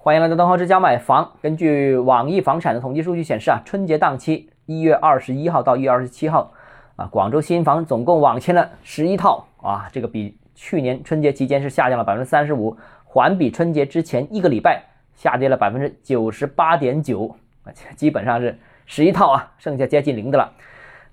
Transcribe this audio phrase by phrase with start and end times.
[0.00, 1.32] 欢迎来到东浩之家买房。
[1.42, 6.52] 根据网易房产的统计数据显示啊，春节档期一月二十一号到一月二十七号
[6.94, 14.84] 啊，广州新房总共网签了十一套啊，这个比去年春节期间是下降了百分之三十五，环比春节之前一个礼拜
[15.16, 17.34] 下跌了百分之九十八点九
[17.64, 18.56] 啊，基本上是
[18.86, 20.52] 十一套啊，剩下接近零的了。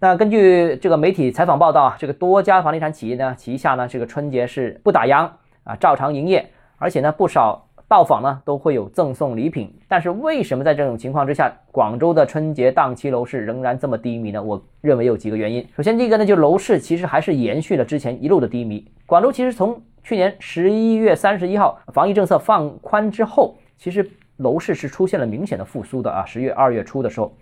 [0.00, 5.30] 那根据这个媒体采访报道啊，这个多家房地产企业呢旗下呢这个春节是不打烊
[5.64, 7.65] 啊，照常营业，而且呢不少。
[7.88, 14.42] 到访呢都会有赠送礼品，但是为什么在这种情况之下，广州的春节档期楼市仍然这么低迷呢？
[14.42, 15.64] 我认为有几个原因。
[15.76, 18.84] 首先，第一个呢，就楼市其实还是延续了之前一路的低迷。
[19.06, 26.24] 广州其实从去年十一月三十一号防疫政策放宽之后，其实楼市是出现了明显的复苏的啊。
[26.24, 27.32] 十月、二月初的时候，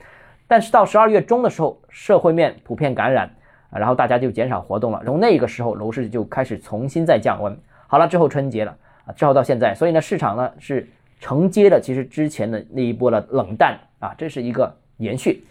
[0.47, 3.30] 但是到十二月中的时候，社会面普遍感染，
[3.71, 7.57] 然后大家就减少活动了，从那个时候楼市就开始重新再降温。
[7.87, 8.77] 好了，之后春节了。
[9.07, 10.89] 啊，之后到现在，所以呢，市场呢是
[11.21, 15.45] 承接了其实之前的那一波的冷淡啊，这是一个延续。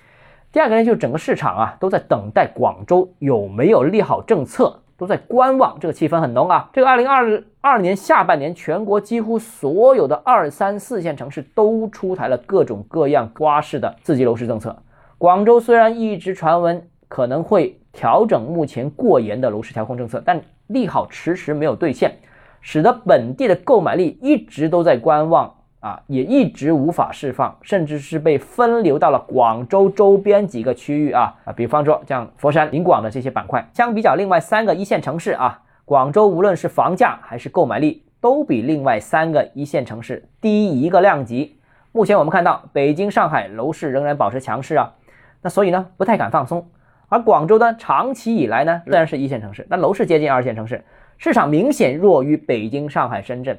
[0.52, 6.70] 第二个呢，就是整个市场啊都在等待广州有没有利好政策，都在观望，这个气氛很浓啊。
[6.73, 14.78] 这个二零二二年下半年，全国几乎所有的二三四线城市都出台了各种各样瓜式的刺激楼市政策。
[15.17, 22.16] 广州虽然一直传闻可能会调整目前过严的楼市调控政策，但利好迟迟没有兑现。
[22.64, 33.67] 使得本地的购买力一直都在观望啊，也一直无法释放，甚至是被分流到了广州周边几个区域啊啊，比方说像佛山、临广的这些板块。
[33.73, 41.59] 相比较另外三个一线城市啊，广州无论是房价还是购买力，都比另外三个一线城市低一个量级。
[41.92, 44.94] 目前我们看到北京、上海楼市仍然保持强势啊，
[45.42, 46.66] 那所以呢不太敢放松。
[47.09, 50.81] 而广州呢，长期以来呢虽然是一线城市，但楼市接近二线城市。
[51.17, 53.58] 市场明显弱于北京、上海、深圳，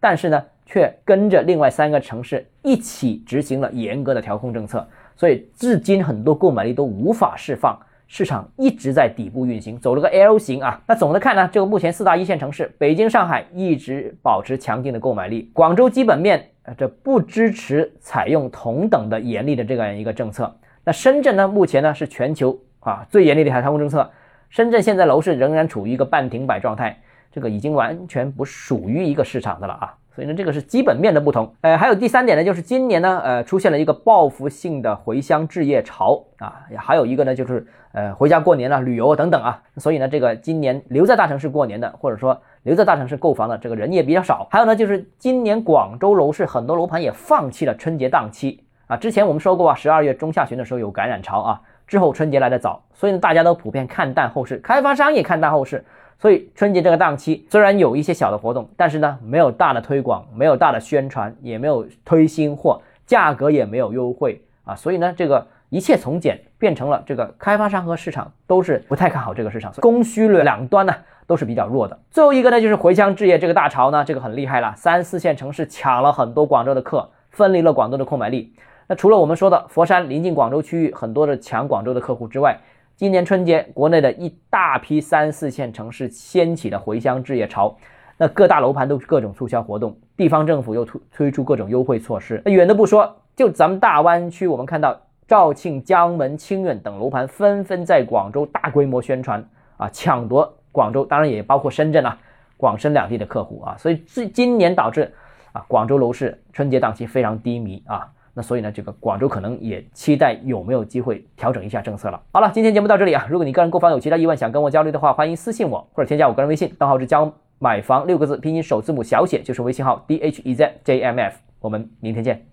[0.00, 10.80] 但是呢，却跟着另外三个城市一起执行了严格的调控政策，所以至今很多购买力都无法释放，市场一直在底部运行，走了个 L 型啊。
[10.86, 16.48] 那总的看呢，这个目前四大一线城市，北京、上海一直保持强劲的购买力，广州基本面
[16.78, 20.54] 这不支持采用同等的严厉的这样一个政策。
[20.84, 24.10] 那深圳呢，目前呢是全球啊最严厉的调控政策。
[24.52, 26.94] 深圳现在楼市仍然处于一个半停摆状态，
[27.32, 31.54] 这个已经完全不属于一个市场的了啊，所以呢，这个是基本面的不同。
[31.62, 44.46] 呃，还有第三点呢，就是今年呢，呃，出现了一个报复性的回乡置业潮啊，还有一个呢，就是呃，回家过年了、旅游等等啊，所以呢，这个今年留在大城市过年的，或者说留在大城市购房的这个人也比较少。
[44.50, 51.62] 还有呢，就是今年广州楼市很多楼盘也放弃了春节档期啊，之前我们说过啊，十二月中下旬的时候有感染潮啊。
[51.92, 55.84] 之后春节来的早，所以呢，大家都普遍看淡后市，开发商也看淡后市，
[56.18, 70.94] 所以春节这个档期虽然有一些小的活动，但是呢，没有大的推广，没有大的宣传，也没有推新货，价格也没有优惠啊，所以呢，这个一切从简，变成了这个开发商和市场都是不太看好这个市场，供需两端呢
[71.26, 71.98] 都是比较弱的。
[72.10, 78.54] 最后一个呢，就是回乡置业这个大潮呢，这个很厉害了，三四线城市抢了很多广州的客，分离了广州的购买力。
[78.92, 82.60] 那除了我们说的佛山临近广州区域很多的抢广州的客户之外，
[82.94, 87.74] 今年春节国内的一大批三四线城市掀起的回乡置业潮，
[88.18, 92.42] 那各大楼盘都各种促销活动，地方政府又推推出各种优惠措施。
[92.44, 99.42] 那远的不说，就咱们大湾区，我们看到肇庆、江门、清远等楼盘纷纷在广州大规模宣传
[99.78, 102.18] 啊，抢夺广州，当然也包括深圳啊，
[102.58, 105.10] 广深两地的客户啊，所以这今年导致
[105.52, 108.06] 啊广州楼市春节档期非常低迷啊。
[108.34, 112.20] 那所以呢，这个广州可能也期待有没有机会调整一下政策了。
[112.32, 113.26] 好了，今天节目到这里啊。
[113.28, 121.36] 如果你个人购房有其他疑问，想跟我交流的话，欢迎私信我或者添加我个人微信，账号是教买房六个字拼音首字母小写，就是微信号 d h e z j m f。
[121.60, 122.46] 我们明天见。